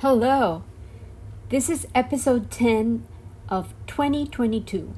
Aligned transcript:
Hello. 0.00 0.62
This 1.48 1.68
is 1.68 1.88
episode 1.92 2.52
10 2.52 3.04
of 3.48 3.74
2022. 3.88 4.94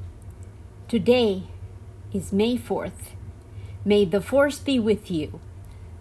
Today 0.87 1.45
is 2.13 2.31
May 2.31 2.55
4th. 2.55 3.15
May 3.83 4.05
the 4.05 4.21
force 4.21 4.59
be 4.59 4.77
with 4.77 5.09
you. 5.09 5.39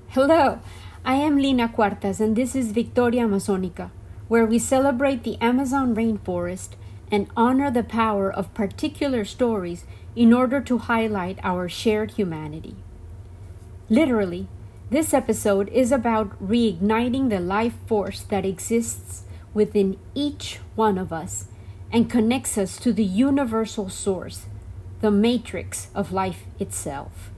Hello. 0.08 0.60
I 1.02 1.14
am 1.14 1.38
Lina 1.38 1.68
Cuartas 1.68 2.20
and 2.20 2.36
this 2.36 2.54
is 2.54 2.72
Victoria 2.72 3.22
Amazonica, 3.22 3.90
where 4.28 4.44
we 4.44 4.58
celebrate 4.58 5.22
the 5.22 5.40
Amazon 5.40 5.96
rainforest 5.96 6.74
and 7.10 7.26
honor 7.34 7.70
the 7.70 7.82
power 7.82 8.30
of 8.30 8.52
particular 8.52 9.24
stories 9.24 9.86
in 10.14 10.34
order 10.34 10.60
to 10.60 10.76
highlight 10.76 11.38
our 11.42 11.70
shared 11.70 12.10
humanity. 12.10 12.76
Literally, 13.88 14.46
this 14.90 15.14
episode 15.14 15.68
is 15.68 15.92
about 15.92 16.36
reigniting 16.44 17.30
the 17.30 17.38
life 17.38 17.76
force 17.86 18.22
that 18.22 18.44
exists 18.44 19.22
within 19.54 19.96
each 20.16 20.58
one 20.74 20.98
of 20.98 21.12
us 21.12 21.46
and 21.92 22.10
connects 22.10 22.58
us 22.58 22.76
to 22.76 22.92
the 22.92 23.04
universal 23.04 23.88
source, 23.88 24.46
the 25.00 25.10
matrix 25.10 25.88
of 25.94 26.12
life 26.12 26.42
itself. 26.58 27.30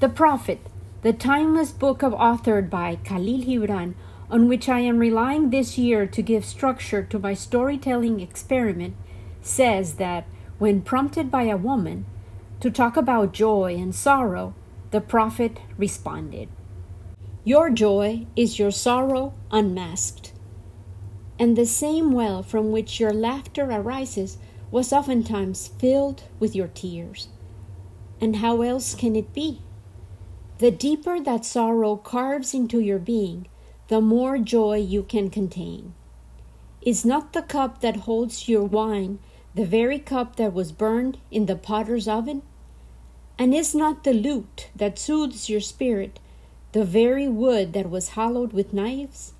The 0.00 0.08
Prophet, 0.08 0.60
the 1.02 1.12
timeless 1.12 1.72
book 1.72 2.02
of 2.02 2.14
authored 2.14 2.70
by 2.70 2.96
Khalil 3.04 3.44
Gibran, 3.44 3.94
on 4.30 4.48
which 4.48 4.66
I 4.66 4.80
am 4.80 4.98
relying 4.98 5.50
this 5.50 5.76
year 5.76 6.06
to 6.06 6.22
give 6.22 6.44
structure 6.44 7.02
to 7.02 7.18
my 7.18 7.34
storytelling 7.34 8.20
experiment, 8.20 8.96
says 9.42 9.94
that 9.94 10.26
when 10.58 10.80
prompted 10.80 11.30
by 11.30 11.44
a 11.44 11.56
woman 11.56 12.06
to 12.60 12.70
talk 12.70 12.96
about 12.96 13.34
joy 13.34 13.74
and 13.74 13.94
sorrow, 13.94 14.54
the 14.96 15.00
prophet 15.02 15.58
responded, 15.76 16.48
Your 17.44 17.68
joy 17.68 18.26
is 18.34 18.58
your 18.58 18.70
sorrow 18.70 19.34
unmasked. 19.50 20.32
And 21.38 21.54
the 21.54 21.66
same 21.66 22.12
well 22.12 22.42
from 22.42 22.72
which 22.72 22.98
your 22.98 23.12
laughter 23.12 23.64
arises 23.64 24.38
was 24.70 24.94
oftentimes 24.94 25.68
filled 25.68 26.22
with 26.40 26.56
your 26.56 26.68
tears. 26.68 27.28
And 28.22 28.36
how 28.36 28.62
else 28.62 28.94
can 28.94 29.14
it 29.16 29.34
be? 29.34 29.60
The 30.60 30.70
deeper 30.70 31.20
that 31.20 31.44
sorrow 31.44 31.96
carves 31.96 32.54
into 32.54 32.80
your 32.80 32.98
being, 32.98 33.48
the 33.88 34.00
more 34.00 34.38
joy 34.38 34.78
you 34.78 35.02
can 35.02 35.28
contain. 35.28 35.92
Is 36.80 37.04
not 37.04 37.34
the 37.34 37.42
cup 37.42 37.82
that 37.82 38.06
holds 38.08 38.48
your 38.48 38.64
wine 38.64 39.18
the 39.54 39.66
very 39.66 39.98
cup 39.98 40.36
that 40.36 40.54
was 40.54 40.72
burned 40.72 41.18
in 41.30 41.44
the 41.44 41.56
potter's 41.56 42.08
oven? 42.08 42.40
And 43.38 43.54
is 43.54 43.74
not 43.74 44.02
the 44.02 44.14
lute 44.14 44.68
that 44.74 44.98
soothes 44.98 45.50
your 45.50 45.60
spirit 45.60 46.20
the 46.72 46.84
very 46.84 47.28
wood 47.28 47.74
that 47.74 47.90
was 47.90 48.10
hollowed 48.10 48.52
with 48.52 48.72
knives? 48.72 49.34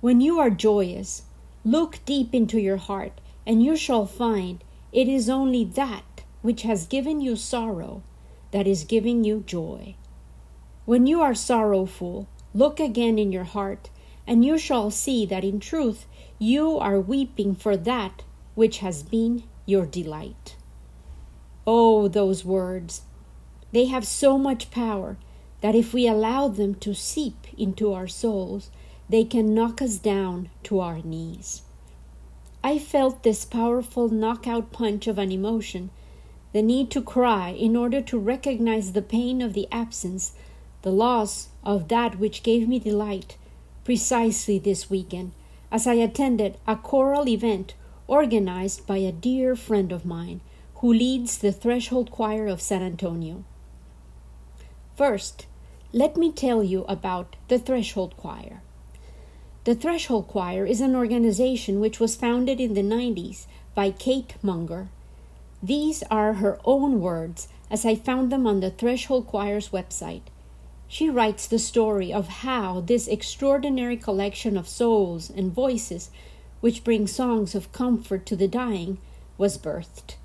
When 0.00 0.20
you 0.20 0.40
are 0.40 0.50
joyous, 0.50 1.22
look 1.64 2.00
deep 2.04 2.34
into 2.34 2.60
your 2.60 2.78
heart, 2.78 3.20
and 3.46 3.62
you 3.62 3.76
shall 3.76 4.06
find 4.06 4.62
it 4.92 5.08
is 5.08 5.30
only 5.30 5.64
that 5.64 6.22
which 6.42 6.62
has 6.62 6.86
given 6.86 7.20
you 7.20 7.36
sorrow 7.36 8.02
that 8.50 8.66
is 8.66 8.84
giving 8.84 9.24
you 9.24 9.44
joy. 9.46 9.94
When 10.84 11.06
you 11.06 11.20
are 11.22 11.34
sorrowful, 11.34 12.26
look 12.52 12.80
again 12.80 13.18
in 13.18 13.30
your 13.30 13.44
heart, 13.44 13.88
and 14.26 14.44
you 14.44 14.58
shall 14.58 14.90
see 14.90 15.24
that 15.26 15.44
in 15.44 15.60
truth 15.60 16.06
you 16.38 16.76
are 16.78 17.00
weeping 17.00 17.54
for 17.54 17.76
that 17.76 18.24
which 18.56 18.78
has 18.78 19.04
been 19.04 19.44
your 19.64 19.86
delight. 19.86 20.56
Oh, 21.66 22.08
those 22.08 22.44
words! 22.44 23.02
They 23.72 23.86
have 23.86 24.06
so 24.06 24.36
much 24.36 24.70
power 24.70 25.16
that 25.62 25.74
if 25.74 25.94
we 25.94 26.06
allow 26.06 26.48
them 26.48 26.74
to 26.76 26.94
seep 26.94 27.46
into 27.56 27.92
our 27.92 28.06
souls, 28.06 28.70
they 29.08 29.24
can 29.24 29.54
knock 29.54 29.80
us 29.80 29.96
down 29.96 30.50
to 30.64 30.80
our 30.80 31.00
knees. 31.02 31.62
I 32.62 32.78
felt 32.78 33.22
this 33.22 33.44
powerful 33.44 34.08
knockout 34.08 34.72
punch 34.72 35.06
of 35.06 35.18
an 35.18 35.32
emotion, 35.32 35.90
the 36.52 36.62
need 36.62 36.90
to 36.90 37.00
cry 37.00 37.50
in 37.50 37.76
order 37.76 38.02
to 38.02 38.18
recognize 38.18 38.92
the 38.92 39.02
pain 39.02 39.40
of 39.40 39.54
the 39.54 39.66
absence, 39.72 40.32
the 40.82 40.92
loss 40.92 41.48
of 41.64 41.88
that 41.88 42.18
which 42.18 42.42
gave 42.42 42.68
me 42.68 42.78
delight, 42.78 43.36
precisely 43.84 44.58
this 44.58 44.90
weekend, 44.90 45.32
as 45.70 45.86
I 45.86 45.94
attended 45.94 46.58
a 46.66 46.76
choral 46.76 47.26
event 47.28 47.74
organized 48.06 48.86
by 48.86 48.98
a 48.98 49.12
dear 49.12 49.56
friend 49.56 49.92
of 49.92 50.04
mine 50.04 50.40
who 50.76 50.92
leads 50.92 51.38
the 51.38 51.52
Threshold 51.52 52.10
Choir 52.10 52.46
of 52.46 52.60
San 52.60 52.82
Antonio. 52.82 53.44
First, 54.96 55.46
let 55.92 56.18
me 56.18 56.30
tell 56.30 56.62
you 56.62 56.84
about 56.84 57.36
the 57.48 57.58
Threshold 57.58 58.14
Choir. 58.18 58.60
The 59.64 59.74
Threshold 59.74 60.28
Choir 60.28 60.66
is 60.66 60.82
an 60.82 60.94
organization 60.94 61.80
which 61.80 61.98
was 61.98 62.14
founded 62.14 62.60
in 62.60 62.74
the 62.74 62.82
90s 62.82 63.46
by 63.74 63.90
Kate 63.90 64.34
Munger. 64.42 64.88
These 65.62 66.02
are 66.10 66.34
her 66.34 66.58
own 66.66 67.00
words 67.00 67.48
as 67.70 67.86
I 67.86 67.94
found 67.94 68.30
them 68.30 68.46
on 68.46 68.60
the 68.60 68.70
Threshold 68.70 69.26
Choir's 69.26 69.70
website. 69.70 70.22
She 70.88 71.08
writes 71.08 71.46
the 71.46 71.58
story 71.58 72.12
of 72.12 72.28
how 72.28 72.80
this 72.80 73.08
extraordinary 73.08 73.96
collection 73.96 74.58
of 74.58 74.68
souls 74.68 75.30
and 75.30 75.50
voices, 75.52 76.10
which 76.60 76.84
bring 76.84 77.06
songs 77.06 77.54
of 77.54 77.72
comfort 77.72 78.26
to 78.26 78.36
the 78.36 78.48
dying, 78.48 78.98
was 79.38 79.56
birthed. 79.56 80.16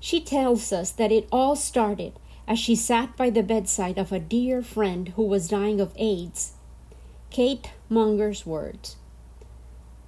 She 0.00 0.20
tells 0.20 0.72
us 0.72 0.90
that 0.90 1.12
it 1.12 1.28
all 1.30 1.54
started 1.54 2.14
as 2.50 2.58
she 2.58 2.74
sat 2.74 3.16
by 3.16 3.30
the 3.30 3.44
bedside 3.44 3.96
of 3.96 4.10
a 4.10 4.18
dear 4.18 4.60
friend 4.60 5.10
who 5.10 5.22
was 5.22 5.46
dying 5.46 5.80
of 5.80 5.92
AIDS. 5.96 6.54
Kate 7.30 7.70
Munger's 7.88 8.44
words. 8.44 8.96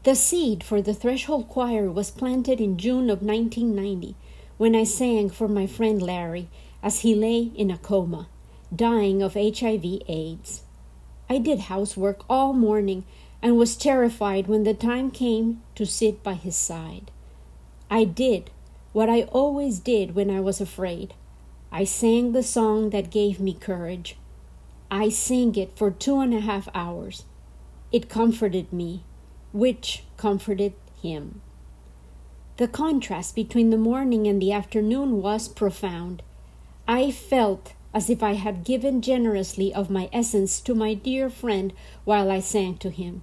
The 0.03 0.17
seed 0.17 0.65
for 0.65 0.83
the 0.83 0.93
Threshold 0.93 1.49
Choir 1.49 1.89
was 1.89 2.11
planted 2.11 2.61
in 2.61 2.79
June 2.79 3.09
of 3.11 3.23
1990 3.23 4.17
when 4.59 4.75
I 4.75 4.83
sang 4.83 5.31
for 5.31 5.47
my 5.47 5.69
friend 5.69 6.03
Larry 6.03 6.49
as 6.83 7.03
he 7.03 7.15
lay 7.15 7.53
in 7.55 7.71
a 7.71 7.79
coma, 7.79 8.29
dying 8.75 9.23
of 9.23 9.35
HIV/AIDS. 9.35 10.63
I 11.31 11.39
did 11.39 11.71
housework 11.71 12.25
all 12.29 12.53
morning 12.53 13.05
and 13.41 13.57
was 13.57 13.77
terrified 13.77 14.49
when 14.49 14.65
the 14.65 14.75
time 14.75 15.13
came 15.13 15.63
to 15.77 15.87
sit 15.87 16.25
by 16.25 16.35
his 16.35 16.57
side. 16.57 17.13
I 17.89 18.03
did 18.03 18.51
what 18.93 19.09
I 19.09 19.23
always 19.31 19.79
did 19.79 20.17
when 20.17 20.29
I 20.29 20.41
was 20.41 20.61
afraid. 20.61 21.15
I 21.75 21.85
sang 21.85 22.33
the 22.33 22.43
song 22.43 22.91
that 22.91 23.11
gave 23.11 23.41
me 23.41 23.55
courage. 23.55 24.19
I 24.91 25.09
sang 25.09 25.57
it 25.57 25.73
for 25.75 25.91
two 25.91 26.21
and 26.21 26.35
a 26.35 26.41
half 26.41 26.69
hours. 26.75 27.25
It 27.91 28.11
comforted 28.11 28.75
me, 28.75 29.05
which 29.55 30.05
comforted 30.19 30.75
him. 31.01 31.41
The 32.59 32.69
contrast 32.69 33.35
between 33.35 33.71
the 33.71 33.79
morning 33.79 34.27
and 34.27 34.41
the 34.41 34.53
afternoon 34.53 35.23
was 35.23 35.49
profound. 35.49 36.23
I 36.87 37.11
felt 37.11 37.73
as 37.95 38.11
if 38.11 38.23
I 38.23 38.35
had 38.35 38.65
given 38.65 39.01
generously 39.01 39.73
of 39.73 39.89
my 39.89 40.11
essence 40.13 40.61
to 40.61 40.75
my 40.75 40.93
dear 40.93 41.31
friend 41.31 41.73
while 42.05 42.31
I 42.31 42.41
sang 42.41 42.77
to 42.79 42.91
him. 42.91 43.23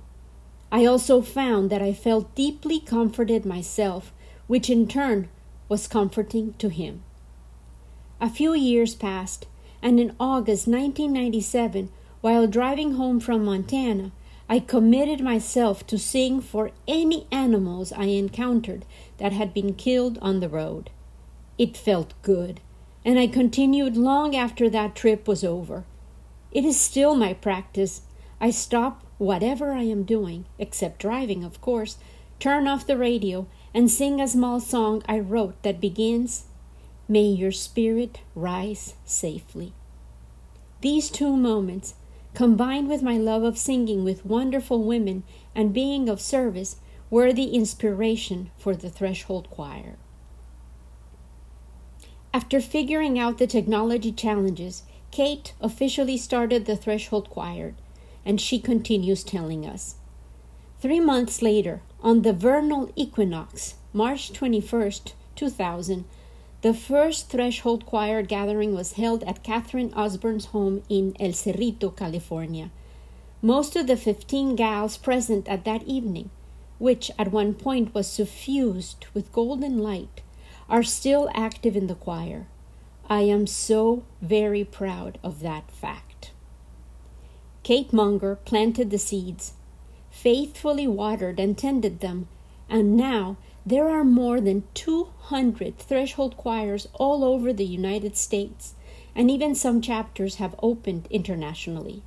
I 0.72 0.86
also 0.86 1.22
found 1.22 1.70
that 1.70 1.84
I 1.84 1.94
felt 1.94 2.34
deeply 2.34 2.80
comforted 2.80 3.46
myself, 3.46 4.12
which 4.48 4.72
in 4.72 4.88
turn 4.88 5.30
was 5.68 5.88
comforting 5.88 6.56
to 6.58 6.70
him. 6.70 7.04
A 8.22 8.30
few 8.30 8.54
years 8.54 8.96
passed, 8.96 9.48
and 9.82 9.98
in 9.98 10.14
August 10.20 10.68
1997, 10.68 11.90
while 12.20 12.48
driving 12.48 12.96
home 12.96 13.22
from 13.22 13.46
Montana, 13.46 14.12
I 14.50 14.60
committed 14.60 15.22
myself 15.22 15.88
to 15.88 15.98
sing 15.98 16.42
for 16.42 16.72
any 16.86 17.28
animals 17.32 17.94
I 17.94 18.06
encountered 18.06 18.84
that 19.20 19.32
had 19.32 19.54
been 19.54 19.74
killed 19.74 20.18
on 20.22 20.42
the 20.42 20.50
road. 20.50 20.90
It 21.58 21.78
felt 21.78 22.14
good, 22.22 22.60
and 23.06 23.18
I 23.18 23.28
continued 23.28 23.96
long 23.96 24.36
after 24.36 24.70
that 24.70 24.96
trip 24.96 25.26
was 25.26 25.46
over. 25.46 25.86
It 26.52 26.66
is 26.66 26.78
still 26.78 27.16
my 27.16 27.34
practice. 27.34 28.02
I 28.42 28.50
stop 28.50 29.06
whatever 29.18 29.72
I 29.72 29.84
am 29.84 30.04
doing, 30.04 30.44
except 30.58 31.00
driving, 31.00 31.46
of 31.46 31.62
course, 31.62 31.98
turn 32.38 32.68
off 32.68 32.86
the 32.86 32.98
radio, 32.98 33.48
and 33.74 33.90
sing 33.90 34.20
a 34.20 34.28
small 34.28 34.60
song 34.60 35.04
I 35.08 35.20
wrote 35.20 35.62
that 35.64 35.80
begins 35.80 36.48
May 37.12 37.24
your 37.24 37.52
spirit 37.52 38.20
rise 38.36 38.94
safely. 39.04 39.74
These 40.82 41.10
two 41.10 41.36
moments, 41.36 41.96
combined 42.36 42.88
with 42.88 43.02
my 43.02 43.18
love 43.18 43.42
of 43.42 43.58
singing 43.58 44.04
with 44.04 44.28
wonderful 44.28 44.84
women 44.84 45.24
and 45.56 45.74
being 45.74 46.08
of 46.08 46.22
service, 46.22 46.76
were 47.10 47.34
the 47.34 47.56
inspiration 47.56 48.52
for 48.60 48.76
the 48.76 48.92
Threshold 48.92 49.50
Choir. 49.50 49.98
After 52.32 52.62
figuring 52.62 53.18
out 53.18 53.40
the 53.40 53.48
technology 53.48 54.12
challenges, 54.12 54.84
Kate 55.10 55.54
officially 55.60 56.16
started 56.16 56.68
the 56.68 56.78
Threshold 56.78 57.28
Choir, 57.32 57.74
and 58.24 58.40
she 58.40 58.60
continues 58.60 59.24
telling 59.24 59.66
us. 59.66 59.96
Three 60.80 61.00
months 61.00 61.42
later, 61.42 61.82
on 62.02 62.22
the 62.22 62.34
vernal 62.34 62.92
equinox, 62.96 63.76
March 63.94 64.32
21st, 64.32 65.14
2000, 65.36 66.06
the 66.62 66.74
first 66.74 67.30
Threshold 67.30 67.86
Choir 67.86 68.22
gathering 68.22 68.76
was 68.76 68.94
held 68.94 69.24
at 69.24 69.44
Catherine 69.44 69.94
Osborne's 69.94 70.46
home 70.46 70.84
in 70.90 71.16
El 71.20 71.32
Cerrito, 71.32 71.96
California. 71.96 72.70
Most 73.42 73.78
of 73.78 73.88
the 73.88 73.96
15 73.96 74.56
gals 74.58 74.98
present 74.98 75.48
at 75.48 75.64
that 75.64 75.84
evening, 75.84 76.30
which 76.78 77.12
at 77.18 77.32
one 77.32 77.54
point 77.54 77.94
was 77.94 78.08
suffused 78.08 79.06
with 79.14 79.32
golden 79.32 79.78
light, 79.78 80.22
are 80.70 80.84
still 80.84 81.30
active 81.34 81.78
in 81.78 81.88
the 81.88 81.96
choir. 81.96 82.48
I 83.10 83.22
am 83.22 83.48
so 83.48 84.04
very 84.22 84.66
proud 84.66 85.18
of 85.24 85.40
that 85.40 85.72
fact. 85.72 86.32
Kate 87.64 87.94
Munger 87.94 88.36
planted 88.36 88.90
the 88.90 89.00
seeds, 89.00 89.54
faithfully 90.12 90.88
watered 90.88 91.40
and 91.40 91.58
tended 91.58 92.02
them, 92.02 92.28
and 92.70 92.98
now 92.98 93.38
there 93.70 93.88
are 93.88 94.04
more 94.04 94.42
than 94.42 94.64
200 94.74 95.78
threshold 95.78 96.36
choirs 96.36 96.88
all 96.94 97.24
over 97.24 97.54
the 97.54 97.66
United 97.66 98.18
States, 98.18 98.74
and 99.16 99.30
even 99.30 99.54
some 99.54 99.80
chapters 99.80 100.36
have 100.36 100.56
opened 100.64 101.08
internationally. 101.12 102.02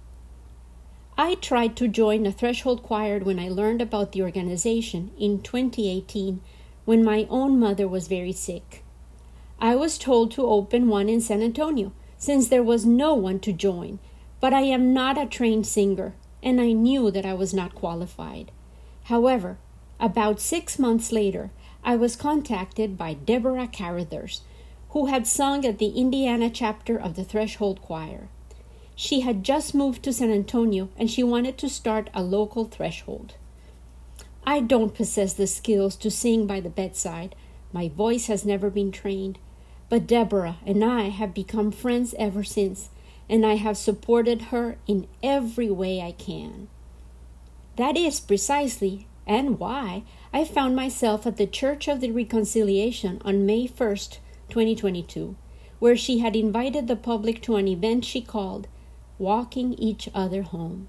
I 1.17 1.37
tried 1.37 1.77
to 1.77 1.87
join 1.87 2.27
a 2.27 2.33
threshold 2.33 2.83
choir 2.83 3.21
when 3.21 3.39
I 3.39 3.49
learned 3.49 3.81
about 3.81 4.11
the 4.11 4.23
organization 4.23 5.13
in 5.17 5.41
2018 5.41 6.41
when 6.85 7.05
my 7.05 7.29
own 7.31 7.61
mother 7.61 7.87
was 7.87 8.09
very 8.09 8.33
sick. 8.33 8.83
I 9.61 9.77
was 9.77 9.99
told 9.99 10.33
to 10.33 10.45
open 10.45 10.89
one 10.89 11.09
in 11.09 11.21
San 11.21 11.43
Antonio 11.43 11.93
since 12.19 12.49
there 12.49 12.65
was 12.65 12.85
no 12.85 13.15
one 13.15 13.39
to 13.39 13.53
join, 13.53 14.01
but 14.41 14.53
I 14.53 14.63
am 14.63 14.93
not 14.93 15.17
a 15.17 15.27
trained 15.27 15.69
singer 15.69 16.17
and 16.43 16.61
I 16.61 16.73
knew 16.73 17.13
that 17.13 17.25
I 17.25 17.35
was 17.35 17.55
not 17.55 17.77
qualified. 17.77 18.51
However, 19.05 19.59
about 20.03 20.41
six 20.41 20.81
months 20.81 21.13
later, 21.13 21.53
I 21.85 21.95
was 21.95 22.17
contacted 22.17 22.99
by 22.99 23.15
Deborah 23.15 23.69
Carruthers, 23.69 24.43
who 24.91 25.07
had 25.07 25.29
sung 25.29 25.65
at 25.65 25.79
the 25.79 25.91
Indiana 25.91 26.51
chapter 26.51 26.99
of 26.99 27.15
the 27.15 27.23
Threshold 27.23 27.81
Choir. 27.81 28.29
She 28.97 29.21
had 29.21 29.45
just 29.45 29.77
moved 29.77 30.03
to 30.03 30.13
San 30.13 30.33
Antonio 30.33 30.89
and 30.99 31.09
she 31.09 31.23
wanted 31.23 31.57
to 31.59 31.69
start 31.69 32.11
a 32.13 32.23
local 32.23 32.65
threshold. 32.65 33.35
I 34.45 34.59
don't 34.59 34.93
possess 34.93 35.35
the 35.35 35.47
skills 35.47 35.95
to 35.97 36.11
sing 36.11 36.49
by 36.49 36.59
the 36.59 36.69
bedside. 36.69 37.37
My 37.73 37.89
voice 37.89 38.27
has 38.27 38.45
never 38.45 38.71
been 38.71 38.91
trained. 38.91 39.39
But 39.89 40.09
Deborah 40.09 40.57
and 40.67 40.85
I 40.85 41.11
have 41.11 41.33
become 41.33 41.71
friends 41.71 42.13
ever 42.19 42.43
since, 42.43 42.91
and 43.29 43.47
I 43.47 43.55
have 43.55 43.77
supported 43.77 44.43
her 44.51 44.79
in 44.89 45.07
every 45.23 45.71
way 45.71 46.01
I 46.01 46.11
can. 46.11 46.67
That 47.77 47.97
is 47.97 48.19
precisely 48.19 49.07
and 49.27 49.59
why 49.59 50.03
I 50.33 50.45
found 50.45 50.75
myself 50.75 51.27
at 51.27 51.37
the 51.37 51.47
Church 51.47 51.89
of 51.89 52.01
the 52.01 52.11
Reconciliation 52.11 53.21
on 53.25 53.47
May 53.47 53.69
1st, 53.69 54.19
2022, 54.49 55.37
where 55.79 55.97
she 55.97 56.19
had 56.19 56.35
invited 56.35 56.89
the 56.89 56.97
public 56.97 57.43
to 57.43 57.57
an 57.57 57.69
event 57.69 58.05
she 58.05 58.21
called 58.21 58.69
walking 59.19 59.75
each 59.75 60.09
other 60.15 60.43
home. 60.43 60.89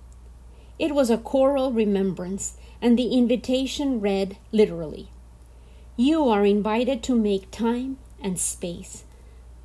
It 0.80 0.96
was 0.96 1.10
a 1.10 1.18
choral 1.18 1.72
remembrance, 1.72 2.58
and 2.82 2.98
the 2.98 3.14
invitation 3.14 4.02
read 4.02 4.38
literally 4.52 5.10
You 5.96 6.28
are 6.28 6.46
invited 6.46 7.04
to 7.04 7.16
make 7.16 7.52
time 7.52 7.98
and 8.22 8.40
space, 8.40 9.04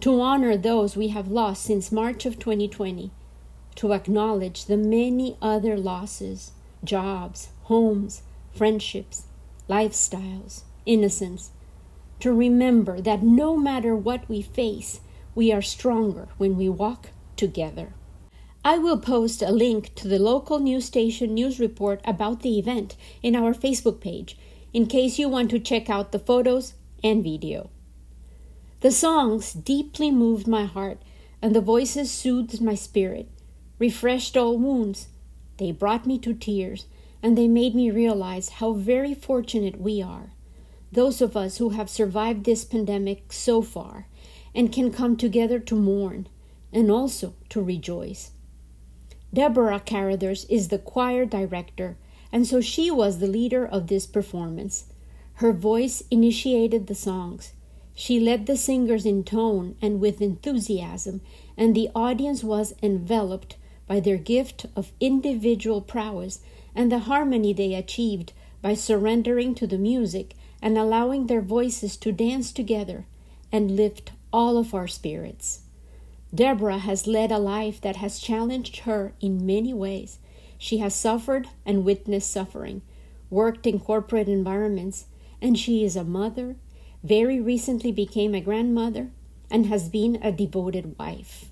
to 0.00 0.20
honor 0.20 0.56
those 0.56 0.97
we 0.97 1.09
have 1.09 1.29
lost 1.29 1.62
since 1.62 1.91
March 1.91 2.26
of 2.26 2.38
2020, 2.38 3.11
to 3.76 3.93
acknowledge 3.93 4.67
the 4.67 4.76
many 4.76 5.37
other 5.41 5.76
losses 5.76 6.53
jobs, 6.85 7.49
homes, 7.65 8.23
friendships, 8.54 9.24
lifestyles, 9.68 10.62
innocence, 10.86 11.50
to 12.20 12.32
remember 12.32 13.00
that 13.00 13.22
no 13.22 13.56
matter 13.56 13.94
what 13.94 14.28
we 14.28 14.42
face, 14.42 15.00
we 15.34 15.52
are 15.52 15.62
stronger 15.62 16.28
when 16.36 16.56
we 16.56 16.68
walk 16.68 17.10
together. 17.36 17.94
I 18.64 18.78
will 18.78 18.98
post 18.98 19.40
a 19.40 19.52
link 19.52 19.94
to 19.94 20.08
the 20.08 20.18
local 20.18 20.58
news 20.58 20.84
station 20.84 21.34
news 21.34 21.60
report 21.60 22.00
about 22.04 22.42
the 22.42 22.58
event 22.58 22.96
in 23.22 23.36
our 23.36 23.54
Facebook 23.54 24.00
page 24.00 24.36
in 24.72 24.86
case 24.86 25.18
you 25.18 25.28
want 25.28 25.50
to 25.50 25.58
check 25.58 25.88
out 25.88 26.12
the 26.12 26.18
photos 26.18 26.74
and 27.02 27.22
video. 27.22 27.70
The 28.80 28.90
songs 28.90 29.52
deeply 29.52 30.10
moved 30.10 30.46
my 30.46 30.64
heart, 30.64 31.02
and 31.40 31.54
the 31.54 31.60
voices 31.60 32.10
soothed 32.10 32.60
my 32.60 32.74
spirit, 32.74 33.28
refreshed 33.78 34.36
all 34.36 34.58
wounds. 34.58 35.08
They 35.56 35.72
brought 35.72 36.06
me 36.06 36.18
to 36.18 36.34
tears, 36.34 36.86
and 37.23 37.37
they 37.37 37.49
made 37.49 37.75
me 37.75 37.91
realize 37.91 38.49
how 38.49 38.73
very 38.73 39.15
fortunate 39.15 39.81
we 39.81 40.00
are, 40.03 40.32
those 40.93 41.20
of 41.20 41.37
us 41.37 41.59
who 41.59 41.70
have 41.70 41.91
survived 41.91 42.44
this 42.44 42.65
pandemic 42.65 43.32
so 43.32 43.61
far 43.61 44.06
and 44.55 44.73
can 44.73 44.91
come 44.91 45.17
together 45.17 45.59
to 45.59 45.75
mourn 45.75 46.29
and 46.73 46.91
also 46.91 47.35
to 47.49 47.62
rejoice. 47.62 48.31
Deborah 49.32 49.81
Carruthers 49.81 50.44
is 50.47 50.69
the 50.69 50.79
choir 50.79 51.26
director, 51.26 51.97
and 52.32 52.47
so 52.47 52.61
she 52.61 52.91
was 52.91 53.19
the 53.19 53.26
leader 53.26 53.67
of 53.67 53.88
this 53.88 54.06
performance. 54.06 54.87
Her 55.35 55.53
voice 55.53 56.03
initiated 56.11 56.87
the 56.87 56.94
songs. 56.94 57.53
She 57.94 58.20
led 58.20 58.47
the 58.47 58.56
singers 58.56 59.05
in 59.05 59.25
tone 59.25 59.76
and 59.82 60.00
with 60.00 60.23
enthusiasm, 60.23 61.20
and 61.56 61.75
the 61.75 61.91
audience 61.94 62.43
was 62.43 62.75
enveloped 62.82 63.56
by 63.87 64.00
their 64.00 64.17
gift 64.17 64.67
of 64.76 64.93
individual 65.00 65.81
prowess 65.81 66.41
and 66.75 66.91
the 66.91 67.00
harmony 67.00 67.53
they 67.53 67.75
achieved 67.75 68.32
by 68.62 68.75
surrendering 68.75 69.55
to 69.55 69.67
the 69.67 69.79
music 69.79 70.35
and 70.61 70.76
allowing 70.76 71.26
their 71.26 71.41
voices 71.41 71.97
to 71.97 72.12
dance 72.12 72.53
together 72.53 73.06
and 73.53 73.76
lift 73.76 74.12
all 74.32 74.59
of 74.59 74.75
our 74.75 74.88
spirits. 74.88 75.61
Deborah 76.35 76.79
has 76.79 77.06
led 77.06 77.32
a 77.32 77.38
life 77.38 77.81
that 77.81 77.97
has 77.97 78.19
challenged 78.19 78.81
her 78.81 79.12
in 79.20 79.47
many 79.47 79.73
ways. 79.73 80.19
She 80.59 80.79
has 80.79 80.94
suffered 80.94 81.49
and 81.65 81.85
witnessed 81.85 82.31
suffering, 82.31 82.82
worked 83.31 83.67
in 83.67 83.81
corporate 83.81 84.29
environments, 84.29 85.06
and 85.41 85.59
she 85.59 85.85
is 85.85 85.97
a 85.97 86.05
mother, 86.05 86.56
very 87.03 87.41
recently 87.41 87.93
became 87.93 88.35
a 88.35 88.41
grandmother, 88.41 89.11
and 89.50 89.67
has 89.67 89.88
been 89.88 90.19
a 90.20 90.32
devoted 90.32 90.99
wife. 90.99 91.47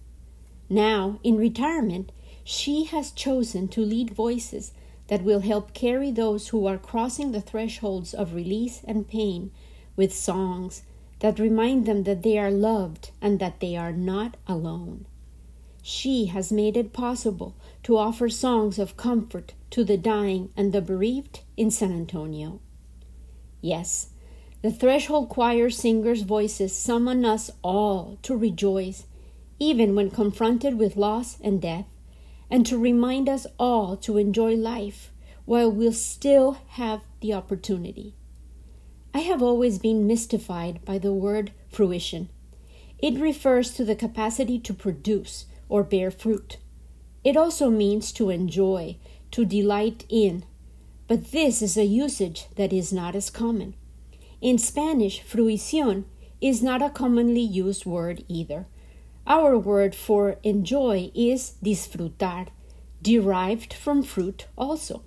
Now, 0.69 1.21
in 1.23 1.37
retirement, 1.37 2.13
she 2.45 2.85
has 2.85 3.13
chosen 3.13 3.69
to 3.69 3.81
lead 3.81 4.11
voices 4.11 4.73
that 5.09 5.23
will 5.23 5.41
help 5.41 5.73
carry 5.73 6.11
those 6.11 6.49
who 6.49 6.67
are 6.67 6.79
crossing 6.79 7.33
the 7.33 7.41
thresholds 7.41 8.13
of 8.13 8.35
release 8.35 8.83
and 8.85 9.09
pain 9.09 9.51
with 9.95 10.15
songs 10.15 10.83
that 11.21 11.39
remind 11.39 11.87
them 11.87 12.03
that 12.03 12.23
they 12.23 12.39
are 12.39 12.51
loved 12.51 13.11
and 13.21 13.39
that 13.39 13.61
they 13.61 13.77
are 13.77 13.93
not 13.93 14.37
alone. 14.47 15.07
She 15.83 16.27
has 16.27 16.51
made 16.51 16.77
it 16.77 16.93
possible 16.93 17.55
to 17.85 17.97
offer 17.97 18.29
songs 18.29 18.79
of 18.79 18.97
comfort 18.97 19.55
to 19.71 19.85
the 19.85 19.97
dying 19.97 20.51
and 20.57 20.73
the 20.73 20.83
bereaved 20.83 21.41
in 21.57 21.71
San 21.71 21.93
Antonio. 21.93 22.61
Yes, 23.61 24.09
the 24.63 24.73
Threshold 24.73 25.29
Choir 25.29 25.71
singers' 25.71 26.23
voices 26.23 26.75
summon 26.75 27.25
us 27.25 27.51
all 27.63 28.19
to 28.23 28.37
rejoice, 28.37 29.07
even 29.59 29.95
when 29.95 30.11
confronted 30.11 30.77
with 30.77 30.97
loss 30.97 31.39
and 31.41 31.63
death, 31.63 31.87
and 32.51 32.65
to 32.67 32.79
remind 32.79 33.29
us 33.29 33.47
all 33.59 33.97
to 33.97 34.19
enjoy 34.19 34.55
life 34.55 35.13
while 35.45 35.71
we 35.71 35.91
still 35.93 36.59
have 36.71 37.03
the 37.21 37.33
opportunity. 37.33 38.15
I 39.15 39.21
have 39.21 39.43
always 39.43 39.79
been 39.79 40.07
mystified 40.07 40.85
by 40.85 40.99
the 40.99 41.13
word 41.13 41.53
fruition. 41.69 42.29
It 42.99 43.19
refers 43.19 43.73
to 43.75 43.85
the 43.85 43.97
capacity 43.97 44.59
to 44.61 44.75
produce 44.75 45.47
or 45.69 45.83
bear 45.83 46.11
fruit. 46.11 46.59
It 47.25 47.37
also 47.37 47.71
means 47.71 48.13
to 48.13 48.31
enjoy, 48.31 48.99
to 49.33 49.45
delight 49.45 50.05
in. 50.09 50.45
But 51.09 51.33
this 51.33 51.63
is 51.63 51.77
a 51.77 51.85
usage 51.85 52.47
that 52.57 52.73
is 52.73 52.93
not 52.93 53.15
as 53.15 53.31
common. 53.31 53.75
In 54.41 54.59
Spanish, 54.59 55.23
fruición 55.23 56.05
is 56.41 56.63
not 56.63 56.83
a 56.83 56.91
commonly 56.91 57.41
used 57.41 57.87
word 57.87 58.25
either. 58.29 58.67
Our 59.27 59.59
word 59.59 59.95
for 59.95 60.37
enjoy 60.45 61.11
is 61.15 61.55
disfrutar, 61.63 62.49
derived 63.03 63.75
from 63.75 64.03
fruit 64.03 64.47
also. 64.57 65.03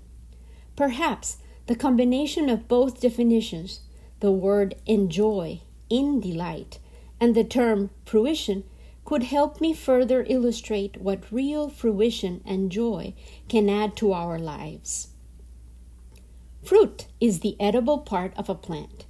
Perhaps 0.75 1.37
the 1.67 1.75
combination 1.75 2.49
of 2.49 2.67
both 2.67 3.01
definitions 3.01 3.81
the 4.19 4.31
word 4.31 4.75
enjoy, 4.85 5.61
in 5.89 6.19
delight, 6.19 6.79
and 7.21 7.33
the 7.33 7.43
term 7.43 7.89
fruition 8.05 8.65
could 9.05 9.23
help 9.23 9.61
me 9.61 9.73
further 9.73 10.25
illustrate 10.27 10.97
what 10.97 11.31
real 11.31 11.69
fruition 11.69 12.41
and 12.45 12.71
joy 12.71 13.13
can 13.47 13.69
add 13.69 13.95
to 13.95 14.11
our 14.11 14.37
lives. 14.37 15.07
Fruit 16.63 17.07
is 17.21 17.39
the 17.39 17.55
edible 17.59 17.99
part 17.99 18.33
of 18.35 18.49
a 18.49 18.55
plant. 18.55 19.05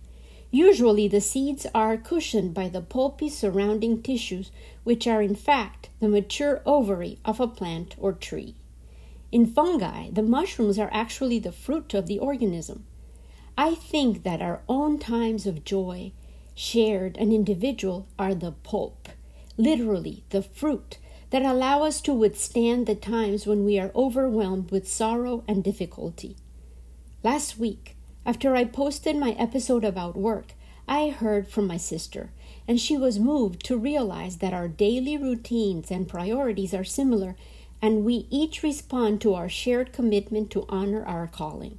Usually, 0.52 1.08
the 1.08 1.22
seeds 1.22 1.68
are 1.76 1.96
cushioned 1.96 2.54
by 2.54 2.70
the 2.70 2.82
pulpy 2.82 3.30
surrounding 3.30 4.02
tissues, 4.02 4.52
which 4.84 5.06
are 5.06 5.22
in 5.22 5.36
fact 5.36 5.90
the 6.00 6.10
mature 6.10 6.62
ovary 6.66 7.20
of 7.24 7.40
a 7.40 7.48
plant 7.48 7.96
or 8.00 8.14
tree. 8.14 8.56
In 9.32 9.46
fungi, 9.46 10.10
the 10.10 10.24
mushrooms 10.24 10.80
are 10.80 10.90
actually 10.92 11.38
the 11.38 11.52
fruit 11.52 11.94
of 11.94 12.08
the 12.08 12.18
organism. 12.18 12.86
I 13.56 13.76
think 13.76 14.24
that 14.24 14.42
our 14.42 14.62
own 14.68 14.98
times 14.98 15.46
of 15.46 15.64
joy, 15.64 16.14
shared 16.56 17.16
and 17.18 17.32
individual, 17.32 18.08
are 18.18 18.34
the 18.34 18.54
pulp, 18.54 19.10
literally 19.56 20.24
the 20.32 20.42
fruit 20.42 20.98
that 21.30 21.44
allow 21.44 21.84
us 21.84 22.02
to 22.02 22.14
withstand 22.14 22.88
the 22.88 22.96
times 22.96 23.46
when 23.46 23.66
we 23.66 23.78
are 23.78 23.92
overwhelmed 23.94 24.72
with 24.72 24.90
sorrow 24.90 25.44
and 25.48 25.64
difficulty. 25.64 26.38
Last 27.22 27.60
week, 27.60 27.96
after 28.26 28.56
I 28.56 28.66
posted 28.66 29.16
my 29.16 29.32
episode 29.32 29.84
about 29.84 30.18
work, 30.18 30.54
I 30.88 31.10
heard 31.10 31.48
from 31.48 31.68
my 31.68 31.78
sister, 31.78 32.32
and 32.68 32.80
she 32.80 32.98
was 32.98 33.20
moved 33.20 33.64
to 33.66 33.78
realize 33.78 34.38
that 34.38 34.54
our 34.54 34.68
daily 34.68 35.18
routines 35.18 35.92
and 35.92 36.08
priorities 36.08 36.74
are 36.74 36.84
similar, 36.84 37.36
and 37.82 38.04
we 38.04 38.28
each 38.30 38.64
respond 38.64 39.22
to 39.22 39.34
our 39.36 39.50
shared 39.50 39.94
commitment 39.94 40.52
to 40.52 40.66
honor 40.68 41.06
our 41.06 41.28
calling. 41.28 41.78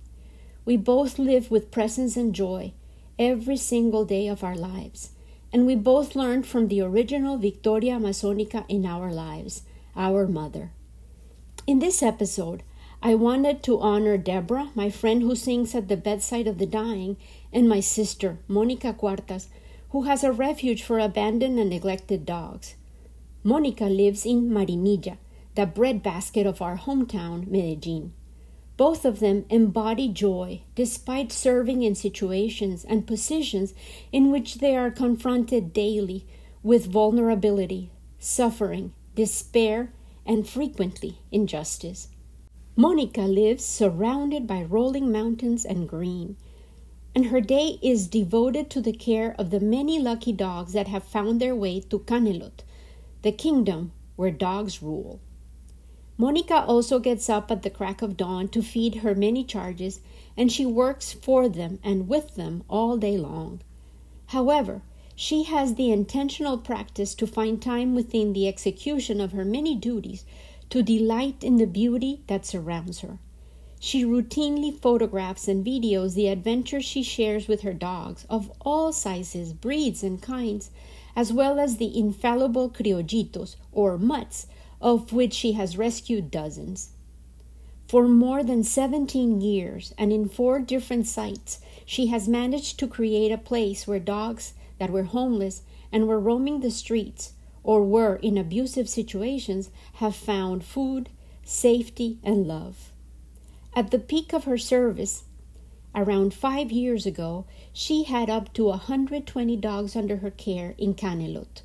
We 0.64 0.76
both 0.76 1.18
live 1.18 1.50
with 1.50 1.70
presence 1.70 2.16
and 2.16 2.34
joy 2.34 2.72
every 3.18 3.56
single 3.56 4.04
day 4.04 4.28
of 4.28 4.42
our 4.42 4.56
lives, 4.56 5.10
and 5.52 5.66
we 5.66 5.74
both 5.74 6.16
learned 6.16 6.46
from 6.46 6.68
the 6.68 6.80
original 6.80 7.36
Victoria 7.36 7.96
Amazonica 7.96 8.64
in 8.68 8.86
our 8.86 9.12
lives, 9.12 9.62
our 9.96 10.26
mother. 10.26 10.70
In 11.66 11.80
this 11.80 12.02
episode, 12.02 12.62
I 13.02 13.14
wanted 13.14 13.62
to 13.62 13.80
honor 13.80 14.18
Deborah, 14.18 14.70
my 14.74 14.90
friend 14.90 15.22
who 15.22 15.34
sings 15.34 15.74
at 15.74 15.88
the 15.88 15.96
bedside 15.96 16.46
of 16.46 16.58
the 16.58 16.66
dying, 16.66 17.16
and 17.50 17.66
my 17.66 17.80
sister, 17.80 18.38
Monica 18.46 18.92
Cuartas, 18.92 19.48
who 19.88 20.02
has 20.02 20.22
a 20.22 20.32
refuge 20.32 20.82
for 20.82 20.98
abandoned 20.98 21.58
and 21.58 21.70
neglected 21.70 22.26
dogs. 22.26 22.74
Monica 23.42 23.84
lives 23.86 24.26
in 24.26 24.52
Marinilla, 24.52 25.16
the 25.54 25.64
breadbasket 25.64 26.46
of 26.46 26.60
our 26.60 26.76
hometown, 26.76 27.46
Medellin. 27.46 28.12
Both 28.76 29.06
of 29.06 29.20
them 29.20 29.46
embody 29.48 30.08
joy 30.08 30.62
despite 30.74 31.32
serving 31.32 31.82
in 31.82 31.94
situations 31.94 32.84
and 32.84 33.06
positions 33.06 33.72
in 34.12 34.30
which 34.30 34.56
they 34.56 34.76
are 34.76 34.90
confronted 34.90 35.72
daily 35.72 36.26
with 36.62 36.92
vulnerability, 36.92 37.90
suffering, 38.18 38.92
despair, 39.14 39.92
and 40.26 40.46
frequently 40.46 41.18
injustice. 41.32 42.08
Monica 42.80 43.20
lives 43.20 43.62
surrounded 43.62 44.46
by 44.46 44.62
rolling 44.62 45.12
mountains 45.12 45.66
and 45.66 45.86
green, 45.86 46.34
and 47.14 47.26
her 47.26 47.38
day 47.38 47.78
is 47.82 48.08
devoted 48.08 48.70
to 48.70 48.80
the 48.80 48.94
care 48.94 49.34
of 49.38 49.50
the 49.50 49.60
many 49.60 49.98
lucky 49.98 50.32
dogs 50.32 50.72
that 50.72 50.88
have 50.88 51.04
found 51.04 51.38
their 51.38 51.54
way 51.54 51.80
to 51.80 51.98
Canelot, 51.98 52.64
the 53.20 53.32
kingdom 53.32 53.92
where 54.16 54.30
dogs 54.30 54.82
rule. 54.82 55.20
Monica 56.16 56.64
also 56.64 56.98
gets 56.98 57.28
up 57.28 57.50
at 57.50 57.60
the 57.60 57.68
crack 57.68 58.00
of 58.00 58.16
dawn 58.16 58.48
to 58.48 58.62
feed 58.62 58.94
her 58.94 59.14
many 59.14 59.44
charges, 59.44 60.00
and 60.34 60.50
she 60.50 60.64
works 60.64 61.12
for 61.12 61.50
them 61.50 61.78
and 61.84 62.08
with 62.08 62.34
them 62.34 62.64
all 62.66 62.96
day 62.96 63.18
long. 63.18 63.60
However, 64.28 64.80
she 65.14 65.42
has 65.42 65.74
the 65.74 65.90
intentional 65.90 66.56
practice 66.56 67.14
to 67.16 67.26
find 67.26 67.60
time 67.60 67.94
within 67.94 68.32
the 68.32 68.48
execution 68.48 69.20
of 69.20 69.32
her 69.32 69.44
many 69.44 69.74
duties 69.74 70.24
to 70.70 70.82
delight 70.82 71.42
in 71.42 71.56
the 71.56 71.66
beauty 71.66 72.22
that 72.28 72.46
surrounds 72.46 73.00
her. 73.00 73.18
She 73.80 74.04
routinely 74.04 74.78
photographs 74.78 75.48
and 75.48 75.64
videos 75.64 76.14
the 76.14 76.28
adventures 76.28 76.84
she 76.84 77.02
shares 77.02 77.48
with 77.48 77.62
her 77.62 77.72
dogs 77.72 78.24
of 78.30 78.52
all 78.60 78.92
sizes, 78.92 79.52
breeds, 79.52 80.02
and 80.02 80.20
kinds, 80.20 80.70
as 81.16 81.32
well 81.32 81.58
as 81.58 81.78
the 81.78 81.98
infallible 81.98 82.70
criollitos, 82.70 83.56
or 83.72 83.98
mutts, 83.98 84.46
of 84.80 85.12
which 85.12 85.32
she 85.32 85.52
has 85.52 85.76
rescued 85.76 86.30
dozens. 86.30 86.90
For 87.88 88.06
more 88.06 88.44
than 88.44 88.62
17 88.62 89.40
years 89.40 89.92
and 89.98 90.12
in 90.12 90.28
four 90.28 90.60
different 90.60 91.08
sites, 91.08 91.58
she 91.84 92.06
has 92.06 92.28
managed 92.28 92.78
to 92.78 92.86
create 92.86 93.32
a 93.32 93.38
place 93.38 93.86
where 93.86 93.98
dogs 93.98 94.54
that 94.78 94.90
were 94.90 95.02
homeless 95.02 95.62
and 95.90 96.06
were 96.06 96.20
roaming 96.20 96.60
the 96.60 96.70
streets 96.70 97.32
or 97.62 97.82
were 97.82 98.16
in 98.16 98.38
abusive 98.38 98.88
situations 98.88 99.70
have 99.94 100.16
found 100.16 100.64
food, 100.64 101.08
safety, 101.44 102.18
and 102.22 102.46
love. 102.46 102.92
At 103.74 103.90
the 103.90 103.98
peak 103.98 104.32
of 104.32 104.44
her 104.44 104.58
service, 104.58 105.24
around 105.94 106.34
five 106.34 106.72
years 106.72 107.06
ago, 107.06 107.44
she 107.72 108.04
had 108.04 108.30
up 108.30 108.52
to 108.54 108.64
120 108.64 109.56
dogs 109.56 109.94
under 109.94 110.16
her 110.16 110.30
care 110.30 110.74
in 110.78 110.94
Canelot. 110.94 111.62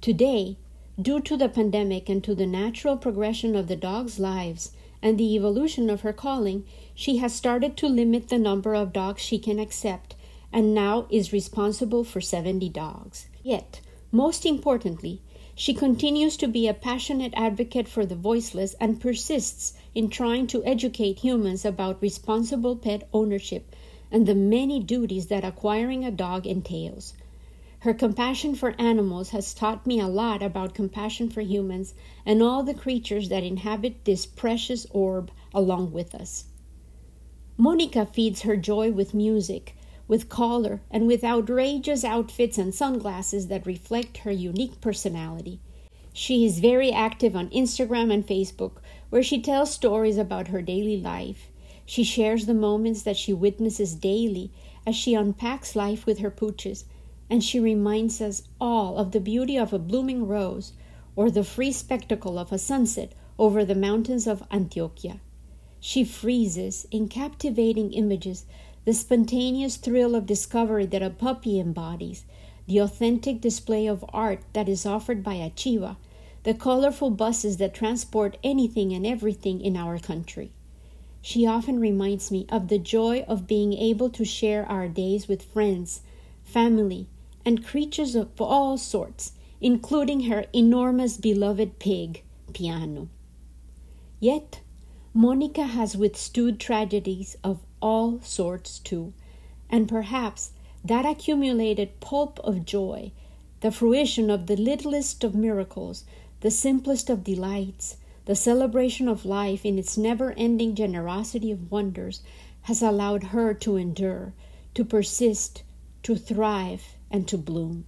Today, 0.00 0.56
Due 1.00 1.20
to 1.20 1.36
the 1.36 1.48
pandemic 1.50 2.08
and 2.08 2.24
to 2.24 2.34
the 2.34 2.46
natural 2.46 2.96
progression 2.96 3.54
of 3.54 3.68
the 3.68 3.76
dogs' 3.76 4.18
lives 4.18 4.72
and 5.02 5.18
the 5.18 5.34
evolution 5.34 5.90
of 5.90 6.00
her 6.00 6.12
calling, 6.12 6.64
she 6.94 7.18
has 7.18 7.34
started 7.34 7.76
to 7.76 7.86
limit 7.86 8.28
the 8.28 8.38
number 8.38 8.74
of 8.74 8.94
dogs 8.94 9.20
she 9.20 9.38
can 9.38 9.58
accept 9.58 10.14
and 10.54 10.72
now 10.74 11.06
is 11.10 11.34
responsible 11.34 12.02
for 12.02 12.22
70 12.22 12.70
dogs. 12.70 13.26
Yet, 13.42 13.82
most 14.10 14.46
importantly, 14.46 15.20
she 15.58 15.72
continues 15.72 16.36
to 16.36 16.46
be 16.46 16.68
a 16.68 16.74
passionate 16.74 17.32
advocate 17.34 17.88
for 17.88 18.04
the 18.04 18.14
voiceless 18.14 18.74
and 18.78 19.00
persists 19.00 19.72
in 19.94 20.10
trying 20.10 20.46
to 20.46 20.62
educate 20.66 21.20
humans 21.20 21.64
about 21.64 22.02
responsible 22.02 22.76
pet 22.76 23.08
ownership 23.10 23.74
and 24.12 24.26
the 24.26 24.34
many 24.34 24.78
duties 24.78 25.28
that 25.28 25.44
acquiring 25.44 26.04
a 26.04 26.10
dog 26.10 26.46
entails. 26.46 27.14
Her 27.80 27.94
compassion 27.94 28.54
for 28.54 28.74
animals 28.78 29.30
has 29.30 29.54
taught 29.54 29.86
me 29.86 29.98
a 29.98 30.08
lot 30.08 30.42
about 30.42 30.74
compassion 30.74 31.30
for 31.30 31.40
humans 31.40 31.94
and 32.26 32.42
all 32.42 32.62
the 32.62 32.74
creatures 32.74 33.30
that 33.30 33.42
inhabit 33.42 34.04
this 34.04 34.26
precious 34.26 34.86
orb 34.90 35.30
along 35.54 35.90
with 35.92 36.14
us. 36.14 36.44
Monica 37.56 38.04
feeds 38.04 38.42
her 38.42 38.56
joy 38.56 38.90
with 38.90 39.14
music, 39.14 39.74
with 40.08 40.28
collar 40.28 40.80
and 40.90 41.06
with 41.06 41.24
outrageous 41.24 42.04
outfits 42.04 42.58
and 42.58 42.74
sunglasses 42.74 43.48
that 43.48 43.66
reflect 43.66 44.18
her 44.18 44.30
unique 44.30 44.80
personality. 44.80 45.60
She 46.12 46.44
is 46.44 46.60
very 46.60 46.92
active 46.92 47.36
on 47.36 47.50
Instagram 47.50 48.12
and 48.12 48.26
Facebook, 48.26 48.78
where 49.10 49.22
she 49.22 49.40
tells 49.40 49.72
stories 49.72 50.18
about 50.18 50.48
her 50.48 50.62
daily 50.62 51.00
life. 51.00 51.50
She 51.84 52.04
shares 52.04 52.46
the 52.46 52.54
moments 52.54 53.02
that 53.02 53.16
she 53.16 53.32
witnesses 53.32 53.94
daily 53.94 54.50
as 54.86 54.96
she 54.96 55.14
unpacks 55.14 55.76
life 55.76 56.06
with 56.06 56.18
her 56.18 56.30
pooches 56.30 56.84
and 57.28 57.42
she 57.42 57.58
reminds 57.58 58.20
us 58.20 58.42
all 58.60 58.98
of 58.98 59.10
the 59.10 59.20
beauty 59.20 59.58
of 59.58 59.72
a 59.72 59.78
blooming 59.78 60.26
rose 60.26 60.72
or 61.16 61.30
the 61.30 61.44
free 61.44 61.72
spectacle 61.72 62.38
of 62.38 62.52
a 62.52 62.58
sunset 62.58 63.12
over 63.38 63.64
the 63.64 63.74
mountains 63.74 64.26
of 64.26 64.48
Antioquia. 64.50 65.18
She 65.80 66.04
freezes 66.04 66.86
in 66.90 67.08
captivating 67.08 67.92
images 67.92 68.46
the 68.86 68.94
spontaneous 68.94 69.76
thrill 69.76 70.14
of 70.14 70.26
discovery 70.26 70.86
that 70.86 71.02
a 71.02 71.10
puppy 71.10 71.58
embodies, 71.58 72.24
the 72.68 72.78
authentic 72.78 73.40
display 73.40 73.86
of 73.86 74.04
art 74.12 74.40
that 74.52 74.68
is 74.68 74.86
offered 74.86 75.24
by 75.24 75.34
a 75.34 75.50
chiva, 75.50 75.96
the 76.44 76.54
colorful 76.54 77.10
buses 77.10 77.56
that 77.56 77.74
transport 77.74 78.36
anything 78.44 78.92
and 78.92 79.04
everything 79.04 79.60
in 79.60 79.76
our 79.76 79.98
country. 79.98 80.52
She 81.20 81.44
often 81.44 81.80
reminds 81.80 82.30
me 82.30 82.46
of 82.48 82.68
the 82.68 82.78
joy 82.78 83.24
of 83.26 83.48
being 83.48 83.72
able 83.72 84.08
to 84.10 84.24
share 84.24 84.64
our 84.66 84.86
days 84.86 85.26
with 85.26 85.42
friends, 85.42 86.02
family, 86.44 87.08
and 87.44 87.66
creatures 87.66 88.14
of 88.14 88.40
all 88.40 88.78
sorts, 88.78 89.32
including 89.60 90.20
her 90.20 90.44
enormous 90.52 91.16
beloved 91.16 91.80
pig, 91.80 92.22
Piano. 92.52 93.08
Yet, 94.20 94.60
Monica 95.12 95.64
has 95.64 95.96
withstood 95.96 96.60
tragedies 96.60 97.36
of 97.42 97.58
all 97.86 98.20
sorts 98.20 98.80
too, 98.80 99.12
and 99.70 99.88
perhaps 99.88 100.50
that 100.84 101.06
accumulated 101.06 102.00
pulp 102.00 102.40
of 102.40 102.64
joy, 102.64 103.12
the 103.60 103.70
fruition 103.70 104.28
of 104.28 104.48
the 104.48 104.56
littlest 104.56 105.22
of 105.22 105.36
miracles, 105.36 106.02
the 106.40 106.50
simplest 106.50 107.08
of 107.08 107.22
delights, 107.22 107.96
the 108.24 108.34
celebration 108.34 109.06
of 109.06 109.24
life 109.24 109.64
in 109.64 109.78
its 109.78 109.96
never 109.96 110.32
ending 110.32 110.74
generosity 110.74 111.52
of 111.52 111.70
wonders, 111.70 112.22
has 112.62 112.82
allowed 112.82 113.22
her 113.22 113.54
to 113.54 113.76
endure, 113.76 114.32
to 114.74 114.84
persist, 114.84 115.62
to 116.02 116.16
thrive, 116.16 116.96
and 117.08 117.28
to 117.28 117.38
bloom. 117.38 117.84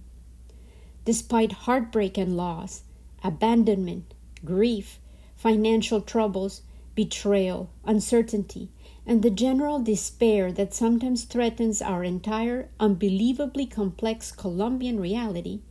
Despite 1.03 1.63
heartbreak 1.67 2.17
and 2.17 2.37
loss, 2.37 2.83
abandonment, 3.21 4.13
grief, 4.45 4.97
financial 5.35 5.99
troubles, 5.99 6.61
betrayal, 6.95 7.69
uncertainty, 7.83 8.69
and 9.09 9.23
the 9.23 9.31
general 9.31 9.79
despair 9.79 10.51
that 10.51 10.71
sometimes 10.71 11.23
threatens 11.23 11.81
our 11.81 12.03
entire 12.03 12.69
unbelievably 12.79 13.65
complex 13.65 14.31
Colombian 14.31 14.99
reality, 14.99 15.61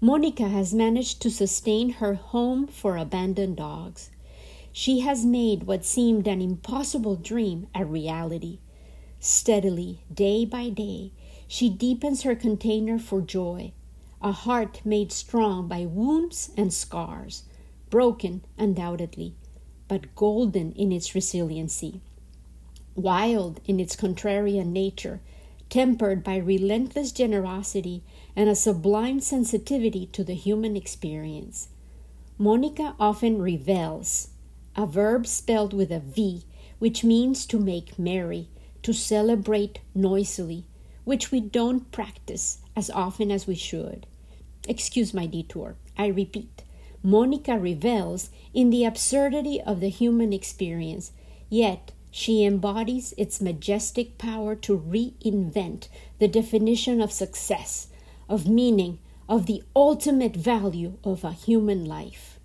Monica 0.00 0.48
has 0.48 0.72
managed 0.72 1.20
to 1.20 1.30
sustain 1.30 1.90
her 1.90 2.14
home 2.14 2.66
for 2.66 2.96
abandoned 2.96 3.58
dogs. 3.58 4.08
She 4.72 5.00
has 5.00 5.22
made 5.22 5.64
what 5.64 5.84
seemed 5.84 6.26
an 6.26 6.40
impossible 6.40 7.14
dream 7.14 7.66
a 7.74 7.84
reality. 7.84 8.58
Steadily, 9.20 9.98
day 10.10 10.46
by 10.46 10.70
day, 10.70 11.12
she 11.46 11.68
deepens 11.68 12.22
her 12.22 12.34
container 12.34 12.98
for 12.98 13.20
joy, 13.20 13.70
a 14.22 14.32
heart 14.32 14.80
made 14.82 15.12
strong 15.12 15.68
by 15.68 15.84
wounds 15.84 16.52
and 16.56 16.72
scars, 16.72 17.42
broken 17.90 18.40
undoubtedly, 18.56 19.34
but 19.88 20.14
golden 20.14 20.72
in 20.72 20.90
its 20.90 21.14
resiliency, 21.14 22.00
wild 22.94 23.60
in 23.64 23.78
its 23.80 23.96
contrarian 23.96 24.72
nature, 24.72 25.20
tempered 25.70 26.24
by 26.24 26.36
relentless 26.36 27.12
generosity 27.12 28.02
and 28.34 28.48
a 28.48 28.54
sublime 28.54 29.20
sensitivity 29.20 30.06
to 30.06 30.24
the 30.24 30.34
human 30.34 30.76
experience. 30.76 31.68
Monica 32.38 32.94
often 32.98 33.42
revels, 33.42 34.28
a 34.76 34.86
verb 34.86 35.26
spelled 35.26 35.74
with 35.74 35.90
a 35.90 36.00
V, 36.00 36.44
which 36.78 37.02
means 37.02 37.44
to 37.46 37.58
make 37.58 37.98
merry, 37.98 38.48
to 38.82 38.92
celebrate 38.92 39.80
noisily, 39.94 40.64
which 41.04 41.30
we 41.32 41.40
don't 41.40 41.90
practice 41.90 42.58
as 42.76 42.90
often 42.90 43.30
as 43.30 43.46
we 43.46 43.54
should. 43.54 44.06
Excuse 44.68 45.12
my 45.12 45.26
detour. 45.26 45.76
I 45.96 46.06
repeat. 46.06 46.62
Monica 47.02 47.58
revels 47.58 48.30
in 48.54 48.70
the 48.70 48.84
absurdity 48.84 49.60
of 49.60 49.80
the 49.80 49.88
human 49.88 50.32
experience, 50.32 51.12
yet 51.48 51.92
she 52.10 52.44
embodies 52.44 53.14
its 53.16 53.40
majestic 53.40 54.18
power 54.18 54.54
to 54.54 54.78
reinvent 54.78 55.88
the 56.18 56.28
definition 56.28 57.00
of 57.00 57.12
success, 57.12 57.88
of 58.28 58.48
meaning, 58.48 58.98
of 59.28 59.46
the 59.46 59.62
ultimate 59.76 60.34
value 60.34 60.96
of 61.04 61.22
a 61.22 61.32
human 61.32 61.84
life. 61.84 62.38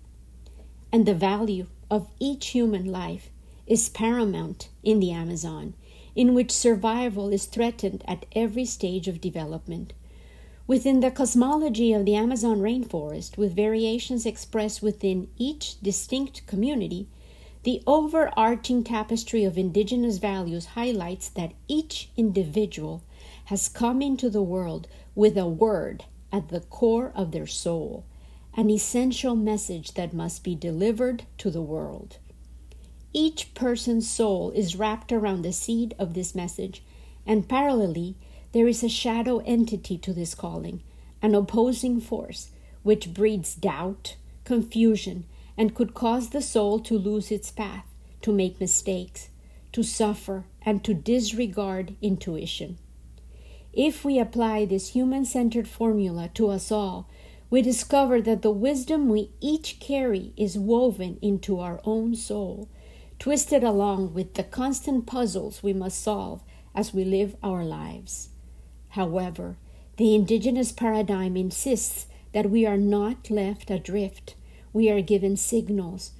And 0.92 1.06
the 1.06 1.14
value 1.14 1.66
of 1.90 2.10
each 2.20 2.48
human 2.48 2.84
life 2.84 3.30
is 3.66 3.88
paramount 3.88 4.68
in 4.82 5.00
the 5.00 5.10
Amazon, 5.10 5.74
in 6.14 6.34
which 6.34 6.50
survival 6.50 7.32
is 7.32 7.46
threatened 7.46 8.04
at 8.06 8.26
every 8.32 8.64
stage 8.64 9.08
of 9.08 9.20
development. 9.20 9.92
Within 10.66 11.00
the 11.00 11.10
cosmology 11.10 11.92
of 11.92 12.04
the 12.04 12.14
Amazon 12.14 12.60
rainforest, 12.60 13.36
with 13.36 13.56
variations 13.56 14.24
expressed 14.24 14.82
within 14.82 15.28
each 15.36 15.80
distinct 15.80 16.46
community, 16.46 17.08
the 17.64 17.82
overarching 17.86 18.84
tapestry 18.84 19.42
of 19.42 19.56
indigenous 19.56 20.18
values 20.18 20.66
highlights 20.66 21.30
that 21.30 21.54
each 21.66 22.10
individual 22.16 23.02
has 23.46 23.68
come 23.68 24.02
into 24.02 24.28
the 24.28 24.42
world 24.42 24.86
with 25.14 25.36
a 25.38 25.46
word 25.46 26.04
at 26.30 26.48
the 26.48 26.60
core 26.60 27.10
of 27.14 27.32
their 27.32 27.46
soul, 27.46 28.04
an 28.54 28.68
essential 28.68 29.34
message 29.34 29.94
that 29.94 30.12
must 30.12 30.44
be 30.44 30.54
delivered 30.54 31.24
to 31.38 31.50
the 31.50 31.62
world. 31.62 32.18
Each 33.14 33.54
person's 33.54 34.10
soul 34.10 34.50
is 34.50 34.76
wrapped 34.76 35.10
around 35.10 35.42
the 35.42 35.52
seed 35.52 35.94
of 35.98 36.12
this 36.12 36.34
message, 36.34 36.82
and 37.26 37.48
parallelly, 37.48 38.14
there 38.52 38.68
is 38.68 38.82
a 38.82 38.88
shadow 38.88 39.38
entity 39.38 39.96
to 39.98 40.12
this 40.12 40.34
calling, 40.34 40.82
an 41.22 41.34
opposing 41.34 42.00
force 42.00 42.50
which 42.82 43.14
breeds 43.14 43.54
doubt, 43.54 44.16
confusion, 44.44 45.24
and 45.56 45.74
could 45.74 45.94
cause 45.94 46.30
the 46.30 46.42
soul 46.42 46.80
to 46.80 46.98
lose 46.98 47.30
its 47.30 47.50
path, 47.50 47.86
to 48.22 48.32
make 48.32 48.60
mistakes, 48.60 49.28
to 49.72 49.82
suffer, 49.82 50.44
and 50.62 50.82
to 50.84 50.94
disregard 50.94 51.94
intuition. 52.00 52.78
If 53.72 54.04
we 54.04 54.18
apply 54.18 54.64
this 54.64 54.90
human 54.90 55.24
centered 55.24 55.66
formula 55.66 56.30
to 56.34 56.48
us 56.48 56.70
all, 56.70 57.08
we 57.50 57.62
discover 57.62 58.20
that 58.22 58.42
the 58.42 58.50
wisdom 58.50 59.08
we 59.08 59.30
each 59.40 59.78
carry 59.80 60.32
is 60.36 60.58
woven 60.58 61.18
into 61.20 61.60
our 61.60 61.80
own 61.84 62.14
soul, 62.14 62.68
twisted 63.18 63.62
along 63.62 64.14
with 64.14 64.34
the 64.34 64.44
constant 64.44 65.06
puzzles 65.06 65.62
we 65.62 65.72
must 65.72 66.02
solve 66.02 66.42
as 66.74 66.92
we 66.92 67.04
live 67.04 67.36
our 67.42 67.64
lives. 67.64 68.30
However, 68.90 69.56
the 69.96 70.14
indigenous 70.14 70.72
paradigm 70.72 71.36
insists 71.36 72.06
that 72.32 72.50
we 72.50 72.66
are 72.66 72.76
not 72.76 73.30
left 73.30 73.70
adrift. 73.70 74.34
We 74.74 74.90
are 74.90 75.00
given 75.00 75.36
signals, 75.36 76.10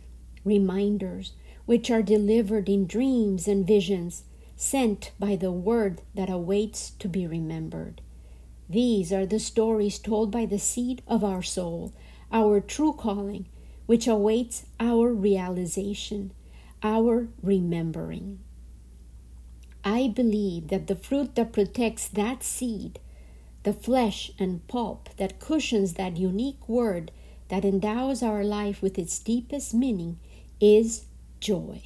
reminders, 0.45 1.33
which 1.67 1.91
are 1.91 2.03
delivered 2.03 2.69
in 2.69 2.87
dreams 2.87 3.49
and 3.49 3.67
visions 3.67 4.25
sent 4.57 5.11
by 5.19 5.35
the 5.35 5.51
word 5.51 6.03
that 6.15 6.31
awaits 6.31 6.91
to 7.01 7.09
be 7.09 7.27
remembered. 7.27 8.01
These 8.71 9.13
are 9.13 9.27
the 9.27 9.41
stories 9.41 9.99
told 9.99 10.31
by 10.31 10.47
the 10.47 10.61
seed 10.61 11.03
of 11.09 11.25
our 11.25 11.43
soul, 11.43 11.93
our 12.31 12.61
true 12.61 12.93
calling, 12.93 13.47
which 13.87 14.07
awaits 14.07 14.67
our 14.79 15.13
realization, 15.13 16.33
our 16.83 17.29
remembering. 17.43 18.39
I 19.83 20.09
believe 20.09 20.69
that 20.69 20.87
the 20.87 20.97
fruit 20.97 21.35
that 21.35 21.53
protects 21.53 22.07
that 22.09 22.45
seed, 22.45 23.01
the 23.65 23.73
flesh 23.73 24.31
and 24.39 24.67
pulp 24.69 25.09
that 25.17 25.41
cushions 25.41 25.95
that 25.95 26.17
unique 26.17 26.69
word 26.69 27.11
that 27.49 27.65
endows 27.65 28.23
our 28.23 28.45
life 28.45 28.81
with 28.83 28.99
its 28.99 29.19
deepest 29.19 29.75
meaning, 29.75 30.19
is 30.61 31.07
joy. 31.41 31.83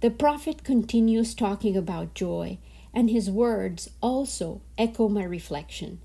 The 0.00 0.10
prophet 0.10 0.64
continues 0.64 1.34
talking 1.34 1.76
about 1.76 2.14
joy, 2.14 2.58
and 2.92 3.08
his 3.08 3.30
words 3.30 3.88
also 4.02 4.60
echo 4.76 5.08
my 5.08 5.24
reflection. 5.24 6.00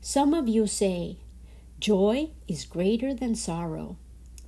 Some 0.00 0.34
of 0.34 0.48
you 0.48 0.66
say, 0.66 1.18
Joy 1.78 2.30
is 2.46 2.64
greater 2.64 3.14
than 3.14 3.34
sorrow, 3.34 3.96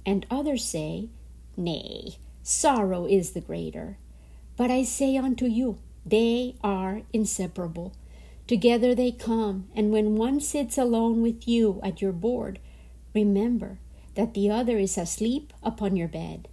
and 0.04 0.26
others 0.30 0.64
say, 0.64 1.08
Nay, 1.56 2.16
sorrow 2.42 3.06
is 3.06 3.30
the 3.30 3.40
greater. 3.40 3.96
But 4.56 4.70
I 4.70 4.82
say 4.82 5.16
unto 5.16 5.46
you, 5.46 5.78
they 6.04 6.56
are 6.62 7.02
inseparable. 7.12 7.92
Together 8.46 8.94
they 8.94 9.10
come, 9.10 9.68
and 9.74 9.90
when 9.90 10.16
one 10.16 10.38
sits 10.38 10.76
alone 10.76 11.22
with 11.22 11.48
you 11.48 11.80
at 11.82 12.02
your 12.02 12.12
board, 12.12 12.58
remember 13.14 13.78
that 14.14 14.34
the 14.34 14.50
other 14.50 14.78
is 14.78 14.98
asleep 14.98 15.52
upon 15.62 15.96
your 15.96 16.08
bed. 16.08 16.48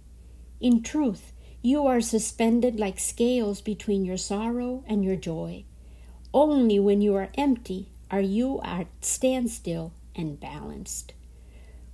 In 0.60 0.82
truth, 0.82 1.32
you 1.60 1.86
are 1.86 2.00
suspended 2.00 2.78
like 2.78 2.98
scales 2.98 3.60
between 3.60 4.04
your 4.04 4.16
sorrow 4.16 4.82
and 4.86 5.04
your 5.04 5.16
joy. 5.16 5.64
Only 6.34 6.78
when 6.78 7.00
you 7.00 7.14
are 7.14 7.30
empty 7.36 7.88
are 8.10 8.20
you 8.20 8.60
at 8.62 8.86
standstill 9.00 9.92
and 10.14 10.40
balanced. 10.40 11.14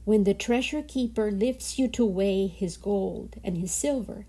When 0.05 0.25
the 0.25 0.35
treasure 0.35 0.83
keeper 0.83 1.31
lifts 1.31 1.79
you 1.79 1.87
to 1.89 2.05
weigh 2.05 2.47
his 2.47 2.77
gold 2.77 3.37
and 3.45 3.59
his 3.59 3.73
silver, 3.73 4.27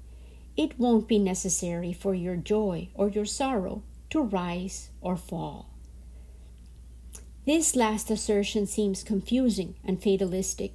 it 0.58 0.78
won't 0.78 1.08
be 1.08 1.19
necessary 1.19 1.93
for 1.93 2.13
your 2.13 2.36
joy 2.36 2.89
or 2.93 3.08
your 3.08 3.25
sorrow 3.25 3.84
to 4.10 4.21
rise 4.21 4.89
or 4.99 5.15
fall. 5.15 5.69
This 7.50 7.76
last 7.76 8.12
assertion 8.12 8.68
seems 8.68 9.02
confusing 9.02 9.74
and 9.84 10.00
fatalistic, 10.00 10.74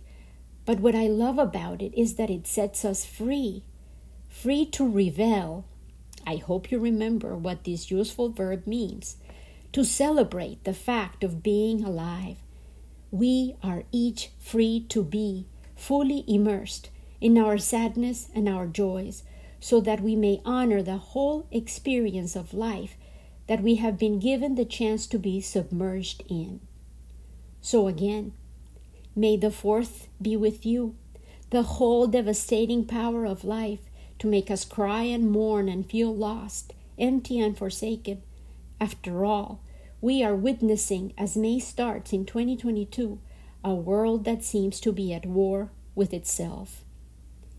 but 0.67 0.81
what 0.81 0.97
I 0.97 1.07
love 1.07 1.39
about 1.39 1.81
it 1.81 1.97
is 1.97 2.17
that 2.17 2.31
it 2.31 2.49
sets 2.49 2.85
us 2.85 3.05
free 3.05 3.63
free 4.29 4.67
to 4.73 4.85
revel. 4.85 5.67
I 6.27 6.35
hope 6.35 6.73
you 6.73 6.81
remember 6.81 7.37
what 7.37 7.63
this 7.63 7.93
useful 7.93 8.31
verb 8.31 8.67
means 8.67 9.19
to 9.73 9.85
celebrate 9.85 10.65
the 10.65 10.75
fact 10.75 11.23
of 11.23 11.45
being 11.45 11.85
alive. 11.85 12.39
We 13.13 13.55
are 13.63 13.85
each 13.93 14.31
free 14.41 14.85
to 14.89 15.05
be 15.05 15.47
fully 15.77 16.25
immersed 16.27 16.91
in 17.21 17.39
our 17.39 17.57
sadness 17.57 18.31
and 18.35 18.49
our 18.49 18.67
joys, 18.67 19.23
so 19.61 19.81
that 19.83 20.01
we 20.01 20.17
may 20.17 20.43
honor 20.45 20.83
the 20.83 20.97
whole 20.97 21.47
experience 21.53 22.35
of 22.35 22.53
life 22.53 22.97
that 23.47 23.63
we 23.63 23.77
have 23.77 23.99
been 23.99 24.19
given 24.19 24.55
the 24.55 24.65
chance 24.65 25.07
to 25.07 25.19
be 25.19 25.41
submerged 25.41 26.23
in. 26.29 26.61
So, 27.61 27.89
again, 27.89 28.33
may 29.15 29.37
the 29.37 29.51
fourth 29.51 30.09
be 30.21 30.37
with 30.37 30.65
you, 30.65 30.97
the 31.51 31.63
whole 31.63 32.07
devastating 32.07 32.85
power 32.85 33.25
of 33.25 33.45
life 33.45 33.81
to 34.19 34.27
make 34.27 34.51
us 34.51 34.65
cry 34.65 35.03
and 35.03 35.31
mourn 35.31 35.69
and 35.69 35.89
feel 35.89 36.15
lost, 36.15 36.73
empty 36.99 37.39
and 37.39 37.57
forsaken. 37.57 38.23
After 38.81 39.25
all, 39.25 39.61
we 40.01 40.23
are 40.23 40.35
witnessing, 40.35 41.13
as 41.17 41.37
May 41.37 41.59
starts 41.59 42.13
in 42.13 42.27
2022, 42.27 43.19
a 43.65 43.75
world 43.75 44.25
that 44.25 44.45
seems 44.45 44.81
to 44.81 44.93
be 44.93 45.13
at 45.15 45.25
war 45.25 45.71
with 45.95 46.13
itself. 46.13 46.85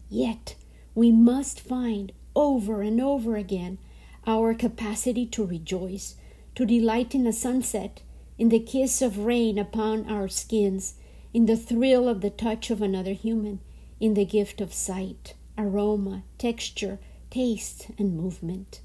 Yet, 0.09 0.55
we 0.93 1.11
must 1.11 1.59
find 1.59 2.11
over 2.35 2.81
and 2.81 3.01
over 3.01 3.35
again 3.35 3.79
our 4.27 4.53
capacity 4.53 5.25
to 5.25 5.45
rejoice, 5.45 6.15
to 6.55 6.65
delight 6.65 7.13
in 7.13 7.27
a 7.27 7.33
sunset, 7.33 8.01
in 8.37 8.49
the 8.49 8.59
kiss 8.59 9.01
of 9.01 9.19
rain 9.19 9.57
upon 9.57 10.09
our 10.09 10.27
skins, 10.27 10.95
in 11.33 11.45
the 11.45 11.57
thrill 11.57 12.07
of 12.07 12.21
the 12.21 12.29
touch 12.29 12.69
of 12.69 12.81
another 12.81 13.13
human, 13.13 13.59
in 13.99 14.13
the 14.13 14.25
gift 14.25 14.61
of 14.61 14.73
sight 14.73 15.33
aroma, 15.57 16.23
texture, 16.37 16.99
taste, 17.29 17.87
and 17.97 18.15
movement. 18.15 18.81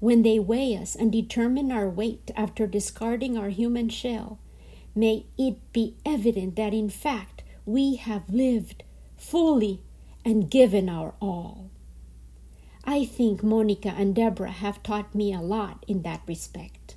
When 0.00 0.22
they 0.22 0.38
weigh 0.38 0.76
us 0.76 0.94
and 0.94 1.10
determine 1.10 1.72
our 1.72 1.88
weight 1.88 2.30
after 2.36 2.66
discarding 2.66 3.38
our 3.38 3.48
human 3.48 3.88
shell, 3.88 4.38
may 4.94 5.24
it 5.38 5.56
be 5.72 5.96
evident 6.04 6.56
that 6.56 6.74
in 6.74 6.90
fact 6.90 7.42
we 7.64 7.96
have 7.96 8.28
lived 8.28 8.84
fully 9.16 9.82
and 10.24 10.50
given 10.50 10.88
our 10.88 11.14
all. 11.20 11.70
I 12.88 13.04
think 13.04 13.42
Monica 13.42 13.88
and 13.88 14.14
Deborah 14.14 14.52
have 14.52 14.82
taught 14.84 15.12
me 15.12 15.32
a 15.34 15.40
lot 15.40 15.84
in 15.88 16.02
that 16.02 16.22
respect. 16.26 16.94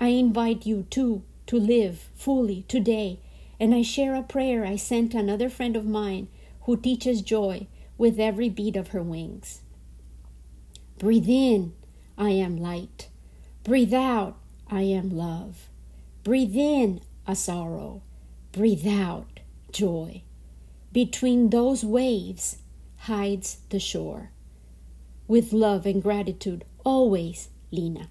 I 0.00 0.08
invite 0.08 0.66
you 0.66 0.84
too 0.90 1.22
to 1.46 1.60
live 1.60 2.10
fully 2.16 2.64
today, 2.66 3.20
and 3.60 3.72
I 3.72 3.82
share 3.82 4.16
a 4.16 4.22
prayer 4.24 4.64
I 4.64 4.74
sent 4.74 5.14
another 5.14 5.48
friend 5.48 5.76
of 5.76 5.86
mine 5.86 6.26
who 6.62 6.76
teaches 6.76 7.22
joy 7.22 7.68
with 7.96 8.18
every 8.18 8.48
beat 8.48 8.74
of 8.74 8.88
her 8.88 9.02
wings. 9.02 9.60
Breathe 10.98 11.28
in, 11.28 11.72
I 12.18 12.30
am 12.30 12.56
light. 12.56 13.08
Breathe 13.62 13.94
out, 13.94 14.36
I 14.68 14.82
am 14.82 15.10
love. 15.10 15.68
Breathe 16.24 16.56
in 16.56 17.00
a 17.28 17.36
sorrow. 17.36 18.02
Breathe 18.50 18.86
out 18.86 19.40
joy. 19.70 20.22
Between 20.92 21.50
those 21.50 21.84
waves 21.84 22.58
hides 22.98 23.58
the 23.70 23.78
shore. 23.78 24.30
With 25.28 25.52
love 25.52 25.86
and 25.86 26.00
gratitude, 26.00 26.64
always, 26.84 27.48
Lina. 27.72 28.10